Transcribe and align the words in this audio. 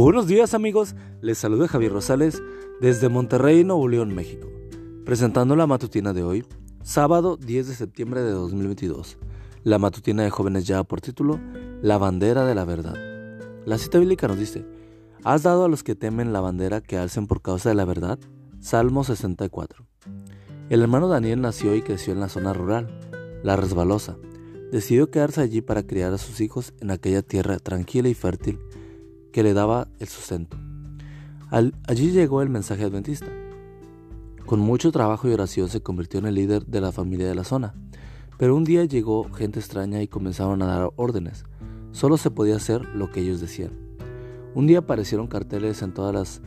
buenos 0.00 0.26
días 0.26 0.54
amigos, 0.54 0.94
les 1.20 1.36
saluda 1.36 1.68
Javier 1.68 1.92
Rosales 1.92 2.42
desde 2.80 3.10
Monterrey, 3.10 3.62
Nuevo 3.62 3.88
León, 3.88 4.14
México, 4.14 4.48
presentando 5.04 5.54
la 5.54 5.66
matutina 5.66 6.14
de 6.14 6.22
hoy, 6.22 6.46
sábado 6.82 7.36
10 7.36 7.68
de 7.68 7.74
septiembre 7.74 8.22
de 8.22 8.30
2022. 8.30 9.18
La 9.64 9.78
matutina 9.78 10.22
de 10.22 10.30
jóvenes 10.30 10.66
ya 10.66 10.82
por 10.82 11.00
título 11.00 11.38
La 11.82 11.98
bandera 11.98 12.46
de 12.46 12.54
la 12.54 12.64
verdad. 12.64 12.94
La 13.66 13.76
cita 13.76 13.98
bíblica 13.98 14.28
nos 14.28 14.38
dice, 14.38 14.64
¿has 15.24 15.42
dado 15.42 15.66
a 15.66 15.68
los 15.68 15.82
que 15.82 15.94
temen 15.94 16.32
la 16.32 16.40
bandera 16.40 16.80
que 16.80 16.96
alcen 16.96 17.26
por 17.26 17.42
causa 17.42 17.68
de 17.68 17.74
la 17.74 17.84
verdad? 17.84 18.18
Salmo 18.60 19.04
64. 19.04 19.84
El 20.70 20.80
hermano 20.80 21.06
Daniel 21.06 21.42
nació 21.42 21.76
y 21.76 21.82
creció 21.82 22.14
en 22.14 22.20
la 22.20 22.30
zona 22.30 22.54
rural, 22.54 22.98
la 23.42 23.56
resbalosa. 23.56 24.16
Decidió 24.72 25.10
quedarse 25.10 25.42
allí 25.42 25.60
para 25.60 25.86
criar 25.86 26.14
a 26.14 26.18
sus 26.18 26.40
hijos 26.40 26.72
en 26.80 26.90
aquella 26.90 27.20
tierra 27.20 27.58
tranquila 27.58 28.08
y 28.08 28.14
fértil 28.14 28.58
que 29.32 29.42
le 29.42 29.54
daba 29.54 29.88
el 29.98 30.08
sustento. 30.08 30.56
allí 31.50 32.10
llegó 32.12 32.42
el 32.42 32.50
mensaje 32.50 32.84
adventista. 32.84 33.26
Con 34.46 34.60
mucho 34.60 34.92
trabajo 34.92 35.28
y 35.28 35.32
oración 35.32 35.68
se 35.68 35.80
convirtió 35.80 36.20
en 36.20 36.26
el 36.26 36.34
líder 36.34 36.66
de 36.66 36.80
la 36.80 36.92
familia 36.92 37.26
de 37.26 37.34
la 37.34 37.44
zona. 37.44 37.74
Pero 38.38 38.56
un 38.56 38.64
día 38.64 38.84
llegó 38.84 39.30
gente 39.32 39.60
extraña 39.60 40.02
y 40.02 40.08
comenzaron 40.08 40.62
a 40.62 40.66
dar 40.66 40.90
órdenes. 40.96 41.44
Solo 41.92 42.16
se 42.16 42.30
podía 42.30 42.56
hacer 42.56 42.84
lo 42.94 43.10
que 43.10 43.20
ellos 43.20 43.40
decían. 43.40 43.72
Un 44.54 44.66
día 44.66 44.80
aparecieron 44.80 45.28
carteles 45.28 45.82
en 45.82 45.94
todas 45.94 46.14
las 46.14 46.42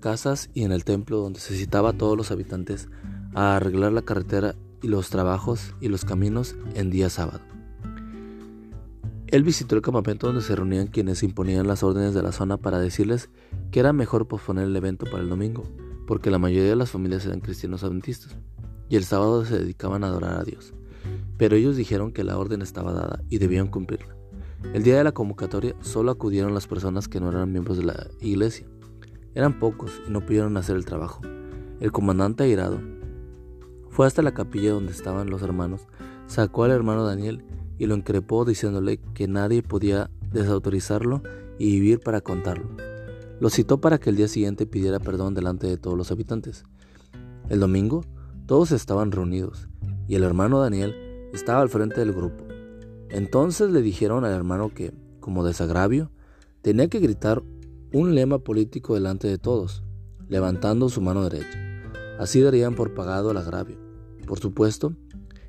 casas 0.00 0.50
y 0.54 0.64
en 0.64 0.72
el 0.72 0.84
templo 0.84 1.18
donde 1.18 1.40
se 1.40 1.54
citaba 1.54 1.90
a 1.90 1.92
todos 1.92 2.16
los 2.16 2.30
habitantes 2.30 2.88
a 3.34 3.56
arreglar 3.56 3.92
la 3.92 4.02
carretera 4.02 4.54
y 4.82 4.88
los 4.88 5.10
trabajos 5.10 5.74
y 5.80 5.88
los 5.88 6.04
caminos 6.04 6.56
en 6.74 6.90
día 6.90 7.10
sábado. 7.10 7.51
Él 9.32 9.44
visitó 9.44 9.76
el 9.76 9.80
campamento 9.80 10.26
donde 10.26 10.42
se 10.42 10.54
reunían 10.54 10.88
quienes 10.88 11.22
imponían 11.22 11.66
las 11.66 11.82
órdenes 11.82 12.12
de 12.12 12.22
la 12.22 12.32
zona 12.32 12.58
para 12.58 12.78
decirles 12.78 13.30
que 13.70 13.80
era 13.80 13.94
mejor 13.94 14.28
posponer 14.28 14.66
el 14.66 14.76
evento 14.76 15.06
para 15.06 15.22
el 15.22 15.30
domingo, 15.30 15.64
porque 16.06 16.30
la 16.30 16.38
mayoría 16.38 16.68
de 16.68 16.76
las 16.76 16.90
familias 16.90 17.24
eran 17.24 17.40
cristianos 17.40 17.82
adventistas, 17.82 18.36
y 18.90 18.96
el 18.96 19.04
sábado 19.04 19.46
se 19.46 19.58
dedicaban 19.58 20.04
a 20.04 20.08
adorar 20.08 20.38
a 20.38 20.44
Dios. 20.44 20.74
Pero 21.38 21.56
ellos 21.56 21.78
dijeron 21.78 22.12
que 22.12 22.24
la 22.24 22.36
orden 22.36 22.60
estaba 22.60 22.92
dada 22.92 23.22
y 23.30 23.38
debían 23.38 23.68
cumplirla. 23.68 24.14
El 24.74 24.82
día 24.82 24.98
de 24.98 25.04
la 25.04 25.12
convocatoria 25.12 25.74
solo 25.80 26.10
acudieron 26.10 26.52
las 26.52 26.66
personas 26.66 27.08
que 27.08 27.18
no 27.18 27.30
eran 27.30 27.52
miembros 27.52 27.78
de 27.78 27.84
la 27.84 28.08
iglesia. 28.20 28.66
Eran 29.34 29.58
pocos 29.58 30.02
y 30.06 30.10
no 30.10 30.20
pudieron 30.20 30.58
hacer 30.58 30.76
el 30.76 30.84
trabajo. 30.84 31.22
El 31.80 31.90
comandante 31.90 32.44
airado 32.44 32.82
fue 33.88 34.06
hasta 34.06 34.20
la 34.20 34.34
capilla 34.34 34.72
donde 34.72 34.92
estaban 34.92 35.30
los 35.30 35.40
hermanos, 35.40 35.86
sacó 36.26 36.64
al 36.64 36.72
hermano 36.72 37.06
Daniel 37.06 37.42
y 37.78 37.86
lo 37.86 37.94
increpó 37.94 38.44
diciéndole 38.44 38.98
que 39.14 39.28
nadie 39.28 39.62
podía 39.62 40.10
desautorizarlo 40.32 41.22
y 41.58 41.72
vivir 41.72 42.00
para 42.00 42.20
contarlo. 42.20 42.70
Lo 43.40 43.50
citó 43.50 43.80
para 43.80 43.98
que 43.98 44.10
el 44.10 44.16
día 44.16 44.28
siguiente 44.28 44.66
pidiera 44.66 45.00
perdón 45.00 45.34
delante 45.34 45.66
de 45.66 45.76
todos 45.76 45.96
los 45.96 46.10
habitantes. 46.10 46.64
El 47.48 47.60
domingo, 47.60 48.04
todos 48.46 48.72
estaban 48.72 49.12
reunidos 49.12 49.68
y 50.06 50.14
el 50.14 50.22
hermano 50.22 50.60
Daniel 50.60 50.94
estaba 51.32 51.60
al 51.60 51.68
frente 51.68 52.00
del 52.00 52.12
grupo. 52.12 52.44
Entonces 53.10 53.70
le 53.70 53.82
dijeron 53.82 54.24
al 54.24 54.32
hermano 54.32 54.72
que, 54.74 54.92
como 55.20 55.44
desagravio, 55.44 56.10
tenía 56.62 56.88
que 56.88 57.00
gritar 57.00 57.42
un 57.92 58.14
lema 58.14 58.38
político 58.38 58.94
delante 58.94 59.28
de 59.28 59.38
todos, 59.38 59.82
levantando 60.28 60.88
su 60.88 61.00
mano 61.00 61.28
derecha. 61.28 61.58
Así 62.18 62.40
darían 62.40 62.74
por 62.74 62.94
pagado 62.94 63.30
el 63.30 63.36
agravio. 63.36 63.76
Por 64.26 64.38
supuesto, 64.38 64.94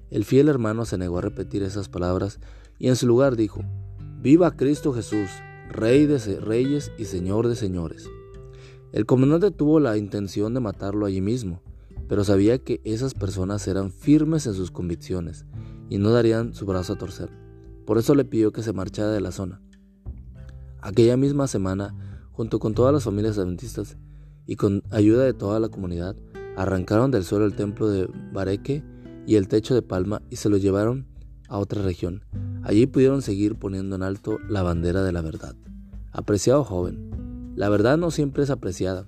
el 0.09 0.25
fiel 0.25 0.49
hermano 0.49 0.85
se 0.85 0.97
negó 0.97 1.17
a 1.17 1.21
repetir 1.21 1.63
esas 1.63 1.89
palabras 1.89 2.39
y 2.79 2.87
en 2.87 2.95
su 2.95 3.07
lugar 3.07 3.35
dijo, 3.35 3.61
Viva 4.21 4.55
Cristo 4.55 4.93
Jesús, 4.93 5.29
Rey 5.69 6.05
de 6.05 6.17
reyes 6.39 6.91
y 6.97 7.05
Señor 7.05 7.47
de 7.47 7.55
señores. 7.55 8.09
El 8.91 9.05
comandante 9.05 9.51
tuvo 9.51 9.79
la 9.79 9.97
intención 9.97 10.53
de 10.53 10.59
matarlo 10.59 11.05
allí 11.05 11.19
mismo, 11.19 11.61
pero 12.07 12.23
sabía 12.23 12.59
que 12.59 12.79
esas 12.83 13.15
personas 13.15 13.67
eran 13.67 13.91
firmes 13.91 14.45
en 14.45 14.53
sus 14.53 14.69
convicciones 14.69 15.45
y 15.89 15.97
no 15.97 16.11
darían 16.11 16.53
su 16.53 16.65
brazo 16.65 16.93
a 16.93 16.97
torcer. 16.97 17.29
Por 17.85 17.97
eso 17.97 18.13
le 18.13 18.23
pidió 18.23 18.51
que 18.51 18.61
se 18.61 18.71
marchara 18.71 19.11
de 19.11 19.21
la 19.21 19.31
zona. 19.31 19.61
Aquella 20.81 21.17
misma 21.17 21.47
semana, 21.47 21.95
junto 22.31 22.59
con 22.59 22.73
todas 22.75 22.93
las 22.93 23.03
familias 23.03 23.37
adventistas 23.37 23.97
y 24.45 24.57
con 24.57 24.83
ayuda 24.91 25.23
de 25.23 25.33
toda 25.33 25.59
la 25.59 25.69
comunidad, 25.69 26.15
arrancaron 26.55 27.09
del 27.09 27.23
suelo 27.23 27.45
el 27.45 27.55
templo 27.55 27.87
de 27.87 28.07
Bareque 28.31 28.83
y 29.25 29.35
el 29.35 29.47
techo 29.47 29.73
de 29.75 29.81
palma 29.81 30.21
y 30.29 30.37
se 30.37 30.49
lo 30.49 30.57
llevaron 30.57 31.07
a 31.47 31.57
otra 31.57 31.81
región. 31.81 32.23
Allí 32.63 32.87
pudieron 32.87 33.21
seguir 33.21 33.55
poniendo 33.55 33.95
en 33.95 34.03
alto 34.03 34.39
la 34.47 34.63
bandera 34.63 35.03
de 35.03 35.11
la 35.11 35.21
verdad. 35.21 35.55
Apreciado 36.11 36.63
joven, 36.63 37.53
la 37.55 37.69
verdad 37.69 37.97
no 37.97 38.11
siempre 38.11 38.43
es 38.43 38.49
apreciada, 38.49 39.07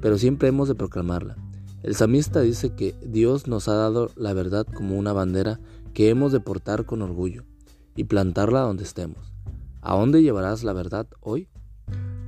pero 0.00 0.18
siempre 0.18 0.48
hemos 0.48 0.68
de 0.68 0.74
proclamarla. 0.74 1.36
El 1.82 1.94
samista 1.94 2.40
dice 2.40 2.74
que 2.74 2.96
Dios 3.06 3.46
nos 3.46 3.68
ha 3.68 3.74
dado 3.74 4.10
la 4.16 4.32
verdad 4.32 4.66
como 4.66 4.98
una 4.98 5.12
bandera 5.12 5.60
que 5.94 6.08
hemos 6.08 6.32
de 6.32 6.40
portar 6.40 6.84
con 6.84 7.02
orgullo 7.02 7.44
y 7.94 8.04
plantarla 8.04 8.60
donde 8.60 8.84
estemos. 8.84 9.32
¿A 9.82 9.94
dónde 9.94 10.22
llevarás 10.22 10.64
la 10.64 10.72
verdad 10.72 11.06
hoy? 11.20 11.48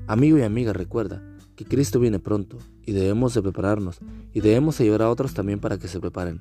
Amigo 0.07 0.39
y 0.39 0.43
amiga, 0.43 0.73
recuerda 0.73 1.23
que 1.57 1.65
Cristo 1.65 1.99
viene 1.99 2.21
pronto 2.21 2.59
y 2.87 2.93
debemos 2.93 3.35
de 3.35 3.43
prepararnos 3.43 3.99
y 4.33 4.41
debemos 4.41 4.81
ayudar 4.81 5.03
a 5.03 5.11
otros 5.11 5.35
también 5.35 5.59
para 5.59 5.77
que 5.77 5.89
se 5.89 5.99
preparen 5.99 6.41